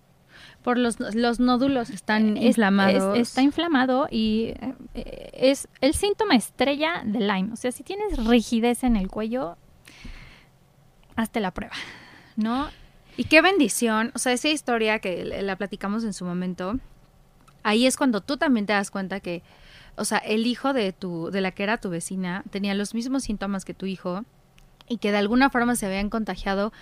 [0.63, 3.17] Por los, los nódulos están es- inflamados.
[3.17, 4.53] es- está inflamado y
[4.95, 7.51] eh, es el síntoma estrella de Lyme.
[7.51, 9.57] O sea, si tienes rigidez en el cuello,
[11.15, 11.75] hazte la prueba,
[12.37, 12.67] ¿no?
[13.15, 16.79] Y qué bendición, o sea, esa historia que la platicamos en su momento,
[17.61, 19.43] ahí es cuando tú también te das cuenta que,
[19.95, 23.23] o sea, el hijo de tu, de la que era tu vecina, tenía los mismos
[23.23, 24.25] síntomas que tu hijo
[24.89, 26.73] y que de alguna forma se habían contagiado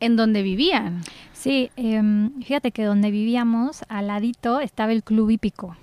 [0.00, 1.02] en donde vivían.
[1.32, 5.76] Sí, em, fíjate que donde vivíamos, al ladito, estaba el club hípico.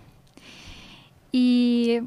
[1.31, 1.99] Y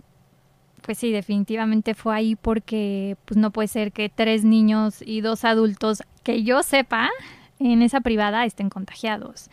[0.82, 5.44] pues sí, definitivamente fue ahí porque pues no puede ser que tres niños y dos
[5.44, 7.08] adultos que yo sepa
[7.58, 9.48] en esa privada estén contagiados.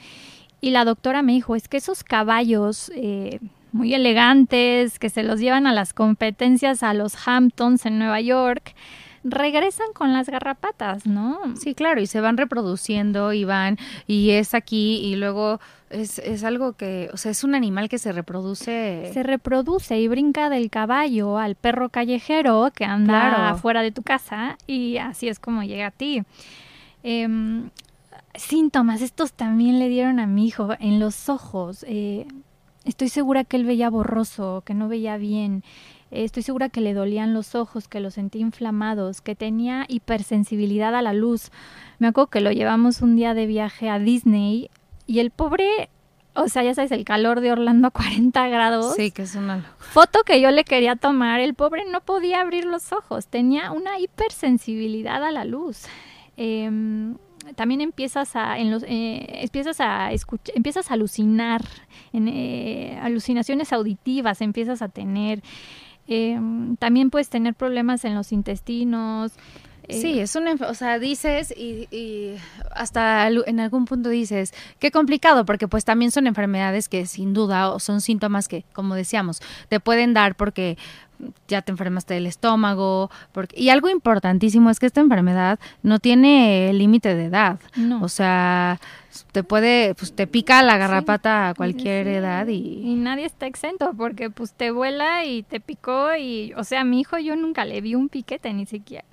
[0.59, 3.39] Y la doctora me dijo, es que esos caballos eh,
[3.71, 8.75] muy elegantes que se los llevan a las competencias a los Hamptons en Nueva York,
[9.23, 11.39] regresan con las garrapatas, ¿no?
[11.55, 15.59] Sí, claro, y se van reproduciendo y van, y es aquí, y luego
[15.91, 19.11] es, es algo que, o sea, es un animal que se reproduce.
[19.13, 23.43] se reproduce y brinca del caballo al perro callejero que anda Claro.
[23.55, 26.23] afuera de tu casa y así es como llega a ti.
[27.03, 27.69] Em,
[28.35, 31.83] síntomas, estos también le dieron a mi hijo en los ojos.
[31.87, 32.25] eh,
[32.85, 35.63] estoy segura que él veía borroso, que no veía bien.
[36.11, 40.95] eh, Estoy segura que le dolían los ojos, que los sentía inflamados, que tenía hipersensibilidad
[40.95, 41.51] a la luz.
[41.99, 44.69] Me acuerdo que lo llevamos un día de viaje a Disney
[45.07, 45.89] y el pobre,
[46.33, 48.95] o sea, ya sabes, el calor de Orlando a 40 grados.
[48.95, 49.63] Sí, que es una...
[49.77, 53.99] Foto que yo le quería tomar, el pobre no podía abrir los ojos, tenía una
[53.99, 55.83] hipersensibilidad a la luz.
[56.37, 57.17] Em,
[57.55, 61.61] también empiezas a, en los, eh, empiezas a escuchar, empiezas a alucinar,
[62.13, 65.41] en, eh, alucinaciones auditivas empiezas a tener.
[66.07, 69.31] Em, también puedes tener problemas en los intestinos.
[69.87, 72.35] eh, Sí, es una, o sea, dices y, y
[72.75, 77.79] hasta en algún punto dices, qué complicado, porque pues también son enfermedades que sin duda
[77.79, 80.77] son síntomas que, como decíamos, te pueden dar porque
[81.47, 86.71] ya te enfermaste del estómago, porque, y algo importantísimo es que esta enfermedad no tiene
[86.73, 88.01] límite de edad, no.
[88.03, 88.79] o sea,
[89.31, 92.95] te puede, pues te pica la garrapata a Sí, cualquier sí, edad Y y...
[92.95, 97.01] nadie está exento porque pues te vuela y te picó y, o sea, a mi
[97.01, 99.05] hijo yo nunca le vi un piquete ni siquiera.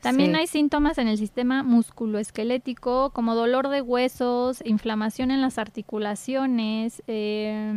[0.00, 0.36] También Sí.
[0.40, 7.72] hay síntomas en el sistema musculoesquelético como dolor de huesos, inflamación en las articulaciones, eh,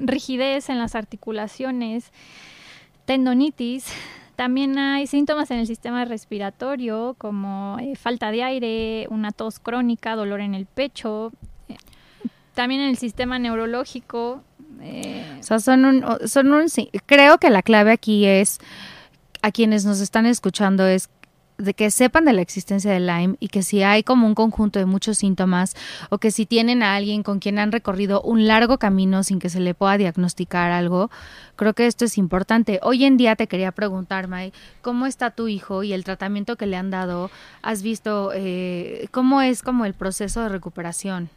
[0.00, 2.10] rigidez en las articulaciones,
[3.04, 3.86] tendonitis.
[4.36, 10.16] También hay síntomas en el sistema respiratorio como eh, falta de aire, una tos crónica,
[10.16, 11.32] dolor en el pecho.
[11.68, 11.76] eh,
[12.54, 14.42] también en el sistema neurológico.
[14.80, 16.66] eh, son un, son un,
[17.06, 18.58] creo que la clave aquí es,
[19.42, 21.08] a quienes nos están escuchando, es
[21.58, 24.78] de que sepan de la existencia de Lyme y que si hay como un conjunto
[24.78, 25.74] de muchos síntomas
[26.10, 29.48] o que si tienen a alguien con quien han recorrido un largo camino sin que
[29.48, 31.10] se le pueda diagnosticar algo,
[31.56, 32.80] creo que esto es importante.
[32.82, 36.66] Hoy en día te quería preguntar, May, ¿cómo está tu hijo y el tratamiento que
[36.66, 37.30] le han dado?
[37.62, 41.30] ¿Has visto eh, cómo es como el proceso de recuperación?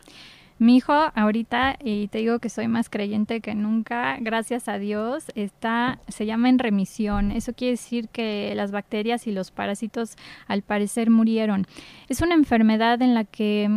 [0.58, 5.26] Mi hijo ahorita, y te digo que soy más creyente que nunca, gracias a Dios,
[5.36, 7.32] está, se llama en remisión.
[7.32, 10.16] Eso quiere decir que las bacterias y los parásitos
[10.48, 11.68] al parecer murieron.
[12.08, 13.70] Es una enfermedad en la que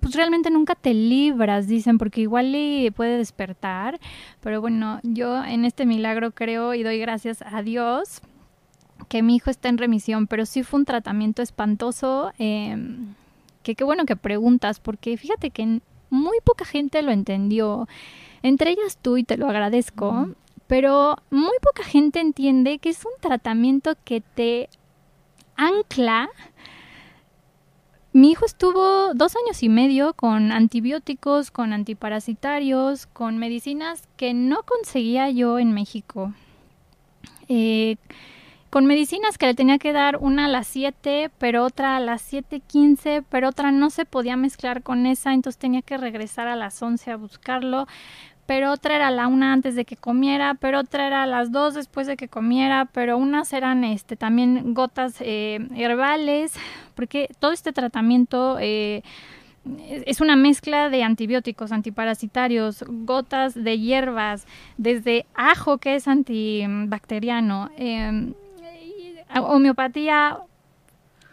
[0.00, 4.00] pues realmente nunca te libras, dicen, porque igual le puede despertar.
[4.40, 8.22] Pero bueno, yo en este milagro creo y doy gracias a Dios
[9.08, 12.32] que mi hijo está en remisión, pero sí fue un tratamiento espantoso.
[12.38, 13.14] em,
[13.62, 17.88] que qué bueno que preguntas, porque fíjate que muy poca gente lo entendió,
[18.42, 20.28] entre ellas tú, y te lo agradezco,
[20.66, 24.68] pero muy poca gente entiende que es un tratamiento que te
[25.56, 26.28] ancla.
[28.12, 34.64] Mi hijo estuvo dos años y medio con antibióticos, con antiparasitarios, con medicinas que no
[34.64, 36.34] conseguía yo en México.
[37.48, 37.96] Eh,
[38.72, 42.32] con medicinas que le tenía que dar una a las 7, pero otra a las
[42.32, 46.82] 7.15, pero otra no se podía mezclar con esa, entonces tenía que regresar a las
[46.82, 47.86] 11 a buscarlo,
[48.46, 52.06] pero otra era la una antes de que comiera, pero otra era las 2 después
[52.06, 56.54] de que comiera, pero unas eran este también gotas eh, herbales,
[56.94, 58.56] porque todo este tratamiento...
[58.58, 59.02] Eh,
[60.06, 64.44] es una mezcla de antibióticos, antiparasitarios, gotas de hierbas,
[64.76, 68.34] desde ajo que es antibacteriano, y
[69.40, 70.38] homeopatía,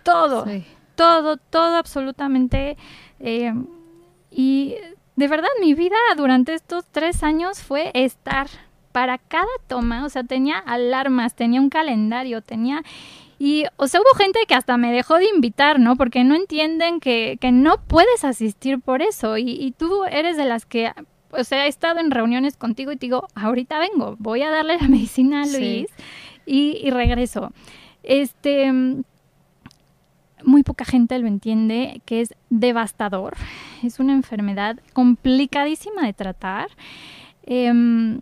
[0.03, 0.63] todo, Sí.
[0.95, 2.77] todo, todo absolutamente.
[3.19, 3.53] eh,
[4.31, 4.75] y
[5.15, 8.47] de verdad mi vida durante estos tres años fue estar
[8.91, 12.83] para cada toma, o sea, tenía alarmas, tenía un calendario, tenía...
[13.41, 15.95] Y, o sea, hubo gente que hasta me dejó de invitar, ¿no?
[15.95, 19.37] Porque no entienden que, que no puedes asistir por eso.
[19.37, 20.91] Y, y tú eres de las que
[21.31, 24.77] o sea, he estado en reuniones contigo y te digo, ahorita vengo, voy a darle
[24.81, 25.87] la medicina a Luis
[26.45, 27.51] y, y, regreso.
[28.03, 28.71] Este,
[30.43, 33.35] muy poca gente lo entiende, que es devastador.
[33.81, 36.67] Es una enfermedad complicadísima de tratar.
[37.43, 38.19] Em,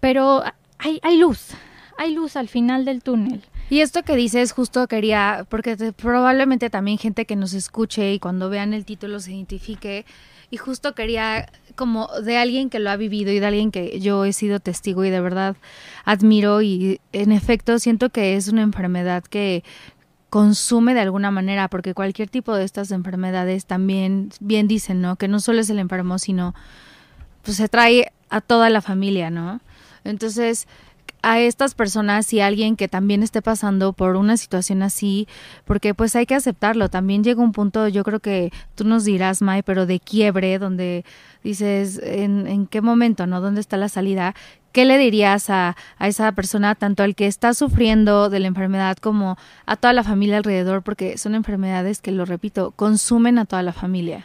[0.00, 0.42] pero
[0.78, 1.50] hay, hay luz,
[1.98, 3.42] hay luz al final del túnel.
[3.68, 8.48] Y esto que dices justo quería, porque probablemente también gente que nos escuche y cuando
[8.48, 10.06] vean el título se identifique,
[10.50, 14.24] y justo quería como de alguien que lo ha vivido y de alguien que yo
[14.24, 15.56] he sido testigo y de verdad
[16.04, 19.62] admiro y en efecto siento que es una enfermedad que
[20.30, 25.16] consume de alguna manera, porque cualquier tipo de estas enfermedades también bien dicen, ¿no?
[25.16, 26.54] Que no solo es el enfermo, sino
[27.42, 29.60] pues se trae a toda la familia, ¿no?
[30.04, 30.66] Entonces,
[31.22, 35.26] a estas personas y alguien que también esté pasando por una situación así,
[35.64, 36.88] porque pues hay que aceptarlo.
[36.88, 41.04] También llega un punto, yo creo que tú nos dirás, May, pero de quiebre, donde
[41.42, 43.40] dices, ¿en, en qué momento, no?
[43.40, 44.34] ¿Dónde está la salida?
[44.72, 48.96] ¿Qué le dirías a, a, esa persona, tanto al que está sufriendo de la enfermedad
[48.98, 50.82] como a toda la familia alrededor?
[50.82, 54.24] Porque son enfermedades que, lo repito, consumen a toda la familia.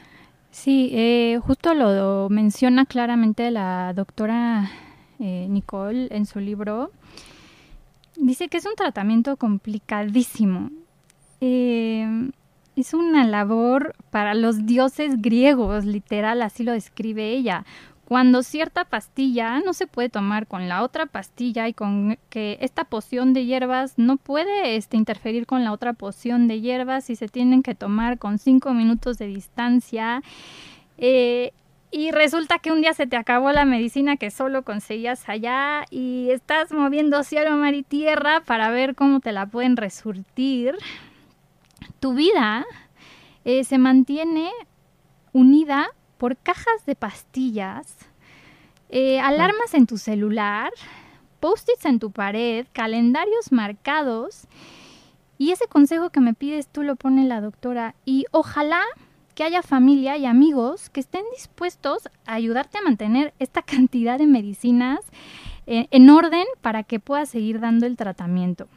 [0.51, 4.69] Sí, eh, justo lo menciona claramente la doctora
[5.23, 6.91] eh, Nicole en su libro,
[8.17, 10.69] dice que es un tratamiento complicadísimo.
[11.39, 12.29] Eh,
[12.75, 17.65] es una labor para los dioses griegos, literal, así lo describe ella.
[18.05, 22.83] Cuando cierta pastilla no se puede tomar con la otra pastilla y con que esta
[22.83, 27.29] poción de hierbas no puede este, interferir con la otra poción de hierbas y se
[27.29, 30.21] tienen que tomar con cinco minutos de distancia.
[30.97, 31.53] Eh,
[31.95, 36.31] y resulta que un día se te acabó la medicina que solo conseguías allá y
[36.31, 40.75] estás moviendo cielo, mar y tierra para ver cómo te la pueden resurtir.
[41.99, 42.65] Tu vida
[43.45, 44.49] eh, se mantiene
[45.33, 47.95] unida por cajas de pastillas,
[48.89, 50.71] eh, alarmas en tu celular,
[51.39, 54.47] post-its en tu pared, calendarios marcados.
[55.37, 57.93] Y ese consejo que me pides tú lo pone la doctora.
[58.03, 58.83] Y ojalá
[59.35, 64.27] que haya familia y amigos que estén dispuestos a ayudarte a mantener esta cantidad de
[64.27, 64.99] medicinas
[65.65, 68.67] eh, en orden para que puedas seguir dando el tratamiento.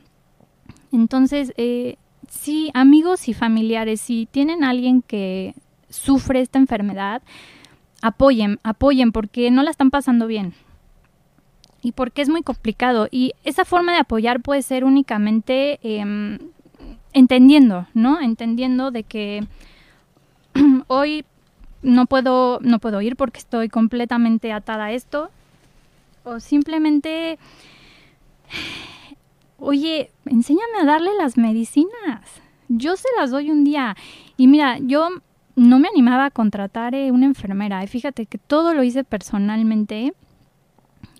[0.92, 1.96] Entonces, eh,
[2.28, 5.54] sí, amigos y familiares, si tienen alguien que
[5.88, 7.22] sufre esta enfermedad,
[8.02, 10.54] apoyen, apoyen porque no la están pasando bien.
[11.82, 13.08] Y porque es muy complicado.
[13.10, 16.38] Y esa forma de apoyar puede ser únicamente em,
[17.12, 18.20] entendiendo, ¿no?
[18.20, 19.46] Entendiendo de que
[20.86, 21.24] hoy
[21.82, 25.30] no puedo, no puedo ir porque estoy completamente atada a esto.
[26.24, 27.38] O simplemente,
[29.58, 32.22] oye, enséñame a darle las medicinas.
[32.68, 33.96] Yo se las doy un día.
[34.36, 35.08] Y mira, yo
[35.54, 37.82] no me animaba a contratar eh, una enfermera.
[37.84, 40.12] Y fíjate que todo lo hice personalmente.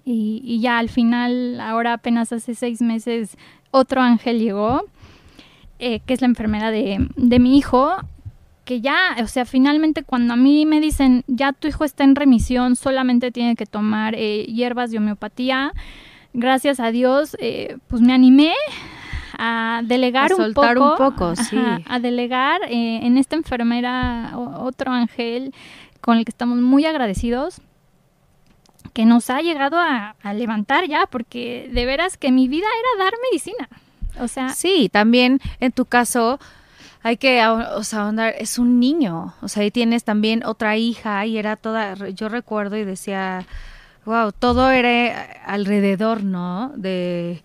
[0.05, 3.37] Y, ya al final, ahora apenas hace seis meses,
[3.73, 4.85] otro ángel llegó,
[5.81, 7.97] eh, que es la enfermera de, de mi hijo
[8.67, 12.17] que ya, o sea, finalmente cuando a mí me dicen, ya tu hijo está en
[12.17, 15.73] remisión, solamente tiene que tomar eh, hierbas de homeopatía,
[16.35, 18.53] gracias a Dios, eh, pues me animé
[19.39, 21.57] a delegar un poco, un poco sí.
[21.87, 25.55] a delegar eh, en esta enfermera otro ángel
[26.01, 27.61] con el que estamos muy agradecidos
[28.95, 33.05] que nos ha llegado a, a levantar ya porque de veras que mi vida era
[33.05, 33.69] dar medicina
[34.19, 36.41] o sea sí también en tu caso
[37.03, 41.25] hay que, o sea, ahondar, es un niño, o sea, ahí tienes también otra hija
[41.27, 43.47] y era toda, yo recuerdo y decía,
[44.05, 46.73] wow, todo era alrededor, ¿no?
[46.77, 47.43] De,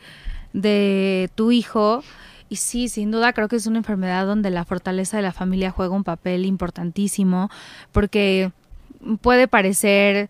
[0.53, 2.03] de tu hijo.
[2.49, 5.71] Y sí, sin duda creo que es una enfermedad donde la fortaleza de la familia
[5.71, 7.49] juega un papel importantísimo,
[7.91, 8.51] porque
[9.21, 10.29] puede parecer eh,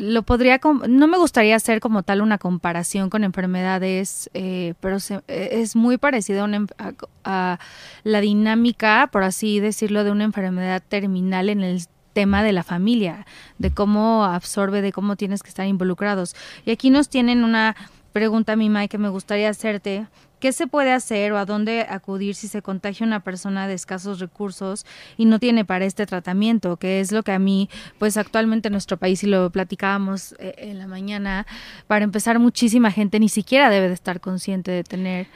[0.00, 4.98] lo podría, no me gustaría hacer como tal una comparación con enfermedades, eh, pero
[5.28, 6.92] eh, es muy parecido a,
[7.24, 7.58] a,
[8.04, 13.26] la dinámica, por así decirlo, de una enfermedad terminal en el tema de la familia,
[13.58, 16.34] de cómo absorbe, de cómo tienes que estar involucrados.
[16.64, 17.76] Y aquí nos tienen una
[18.12, 20.06] pregunta, Mima, que me gustaría hacerte,
[20.38, 24.20] ¿Qué se puede hacer o a dónde acudir si se contagia una persona de escasos
[24.20, 24.84] recursos
[25.16, 26.76] y no tiene para este tratamiento?
[26.76, 30.54] Que es lo que a mí, pues actualmente en nuestro país, y lo platicábamos eh,
[30.58, 31.46] en la mañana,
[31.86, 35.26] para empezar muchísima gente ni siquiera debe de estar consciente de tener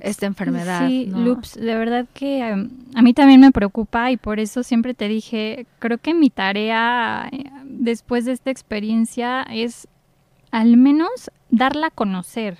[0.00, 0.88] esta enfermedad.
[0.88, 1.20] Sí, ¿no?
[1.20, 5.08] loops, de verdad que um, a mí también me preocupa y por eso siempre te
[5.08, 9.88] dije, creo que mi tarea eh, después de esta experiencia es
[10.50, 12.58] al menos darla a conocer.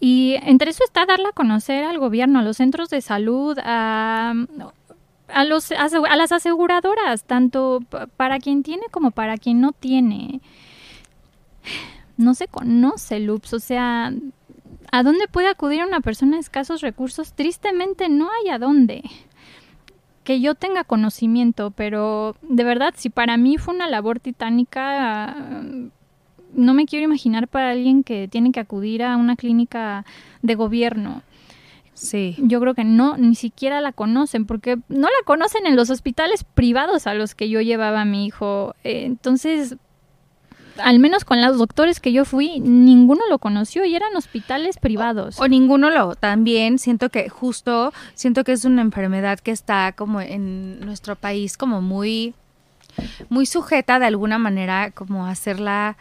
[0.00, 4.32] Y entre eso está darla a conocer al gobierno, a los centros de salud, a,
[5.28, 7.80] a, los, a las aseguradoras, tanto
[8.16, 10.40] para quien tiene como para quien no tiene.
[12.16, 14.12] No se conoce, Loops, o sea,
[14.92, 17.32] ¿a dónde puede acudir una persona de escasos recursos?
[17.32, 19.02] Tristemente no hay a dónde.
[20.22, 25.34] Que yo tenga conocimiento, pero de verdad, si para mí fue una labor titánica,
[26.52, 30.04] no me quiero imaginar para alguien que tiene que acudir a una clínica
[30.42, 31.22] de gobierno.
[31.94, 32.36] Sí.
[32.38, 36.44] Yo creo que no, ni siquiera la conocen, porque no la conocen en los hospitales
[36.44, 38.74] privados a los que yo llevaba a mi hijo.
[38.84, 39.76] Eh, entonces,
[40.78, 45.40] al menos con los doctores que yo fui, ninguno lo conoció y eran hospitales privados.
[45.40, 50.20] O ninguno lo, también siento que justo, siento que es una enfermedad que está como
[50.20, 52.34] en nuestro país como muy,
[53.28, 55.96] muy sujeta de alguna manera como a hacerla,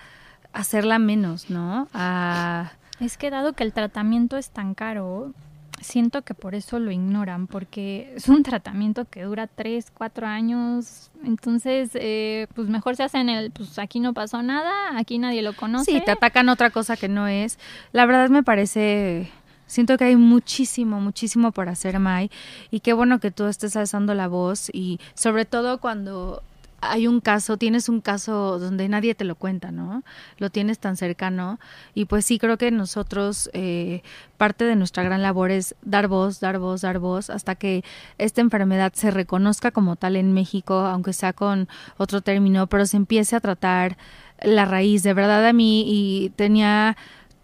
[0.53, 1.87] hacerla menos, ¿no?
[1.93, 5.33] A, Es que dado que el tratamiento es tan caro,
[5.81, 11.11] siento que por eso lo ignoran, porque es un tratamiento que dura 3, 4 años,
[11.23, 15.41] entonces eh, pues mejor se hace en el, pues aquí no pasó nada, aquí nadie
[15.41, 15.91] lo conoce.
[15.91, 17.59] sí, te atacan otra cosa que no es.
[17.91, 19.29] La verdad me parece,
[19.67, 22.31] siento que hay muchísimo, muchísimo por hacer, Mai,
[22.71, 26.41] y qué bueno que tú estés alzando la voz y sobre todo cuando
[26.81, 30.03] hay un caso, tienes un caso donde nadie te lo cuenta, ¿no?
[30.37, 31.59] Lo tienes tan cercano
[31.95, 34.03] y pues sí creo que nosotros eh,
[34.37, 37.83] parte de nuestra gran labor es dar voz, dar voz, dar voz hasta que
[38.17, 41.67] esta enfermedad se reconozca como tal en México, aunque sea con
[41.97, 43.97] otro término, pero se empiece a tratar
[44.41, 45.03] la raíz.
[45.03, 46.95] De verdad a mí y tenía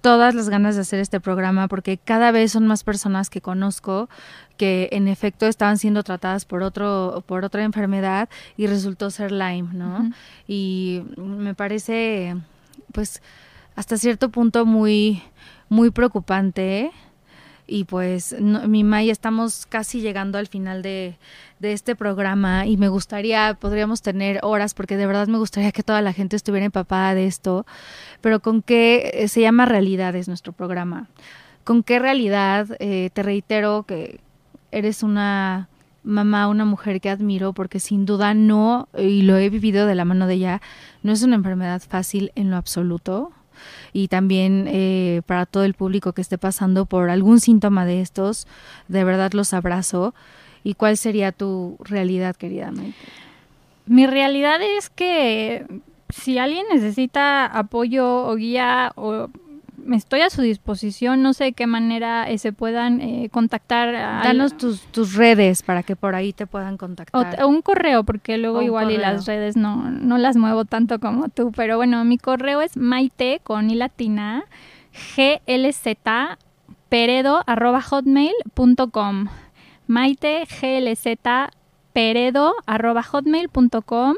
[0.03, 4.09] todas las ganas de hacer este programa porque cada vez son más personas que conozco
[4.57, 8.27] que en efecto estaban siendo tratadas por otro por otra enfermedad
[8.57, 10.11] y resultó ser Lyme, ¿no?
[10.45, 12.35] Y me parece
[12.91, 13.21] pues
[13.77, 15.23] hasta cierto punto muy
[15.69, 16.91] muy preocupante
[17.67, 21.17] y pues no- mi May estamos casi llegando al final de,
[21.61, 26.01] este programa y me gustaría, podríamos tener horas porque de verdad me gustaría que toda
[26.01, 27.65] la gente estuviera empapada de esto,
[28.19, 31.07] pero con qué eh, se llama realidades nuestro programa.
[31.63, 32.67] ¿Con qué realidad?
[32.79, 34.19] eh, te reitero que
[34.71, 35.69] eres una
[36.03, 40.03] mamá, una mujer que admiro porque sin duda no, y lo he vivido de la
[40.03, 40.61] mano de ella,
[41.01, 43.31] no es una enfermedad fácil en lo absoluto.
[43.91, 48.47] Y también eh, para todo el público que esté pasando por algún síntoma de estos,
[48.87, 50.13] de verdad los abrazo.
[50.63, 52.95] ¿Y cuál sería tu realidad, querida Maite?
[53.85, 55.65] Mi realidad es que
[56.09, 59.29] si alguien necesita apoyo o guía o
[59.91, 63.91] estoy a su disposición, no sé de qué manera eh, se puedan eh, contactar.
[64.23, 67.35] Danos tus, tus redes para que por ahí te puedan o contactar.
[67.35, 70.65] t- un correo, porque luego O un igual y las redes no, no las muevo
[70.65, 74.45] tanto como tú, pero bueno, mi correo es maite con i latina
[75.15, 75.83] glz
[76.89, 79.27] peredo arroba hotmail.com
[79.87, 81.17] maite glz
[81.93, 84.15] peredo arroba hotmail.com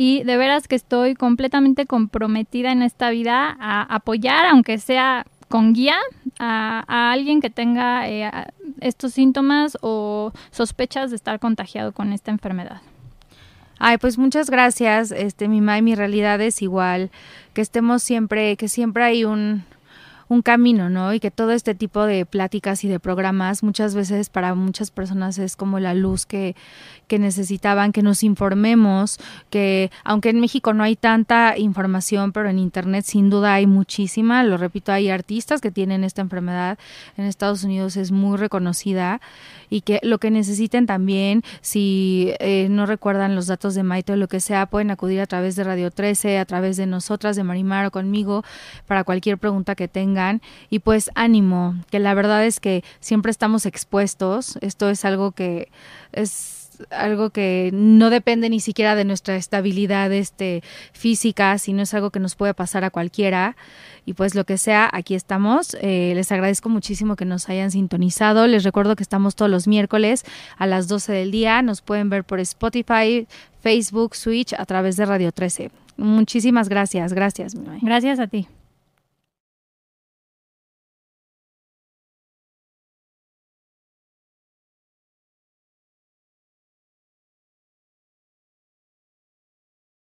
[0.00, 5.72] y de veras que estoy completamente comprometida en esta vida a apoyar, aunque sea con
[5.72, 5.96] guía,
[6.38, 8.30] a, alguien que tenga eh,
[8.80, 12.80] estos síntomas o sospechas de estar contagiado con esta enfermedad.
[13.80, 17.10] Ay, pues muchas gracias, este, mi May, mi realidad es igual,
[17.52, 19.64] que estemos siempre, que siempre hay un,
[20.28, 21.14] un camino, ¿no?
[21.14, 25.38] Y que todo este tipo de pláticas y de programas muchas veces para muchas personas
[25.38, 26.54] es como la luz que,
[27.06, 29.18] que necesitaban, que nos informemos,
[29.50, 34.42] que aunque en México no hay tanta información, pero en Internet sin duda hay muchísima,
[34.44, 36.78] lo repito, hay artistas que tienen esta enfermedad,
[37.16, 39.20] en Estados Unidos es muy reconocida
[39.70, 44.16] y que lo que necesiten también, si eh, no recuerdan los datos de Maite o
[44.16, 47.44] lo que sea, pueden acudir a través de Radio 13, a través de nosotras, de
[47.44, 48.44] Marimar o conmigo,
[48.86, 50.17] para cualquier pregunta que tengan.
[50.70, 54.58] Y pues ánimo, que la verdad es que siempre estamos expuestos.
[54.60, 55.70] Esto es algo que
[56.12, 56.58] es
[56.90, 60.62] algo que no depende ni siquiera de nuestra estabilidad este,
[60.92, 63.56] física, sino es algo que nos puede pasar a cualquiera.
[64.06, 65.76] Y pues lo que sea, aquí estamos.
[65.80, 68.46] Eh, les agradezco muchísimo que nos hayan sintonizado.
[68.46, 70.24] Les recuerdo que estamos todos los miércoles
[70.56, 71.62] a las 12 del día.
[71.62, 73.26] Nos pueden ver por Spotify,
[73.60, 75.70] Facebook, Switch a través de Radio 13.
[75.96, 77.12] Muchísimas gracias.
[77.12, 77.66] Gracias, mi.
[77.82, 78.48] Gracias a ti.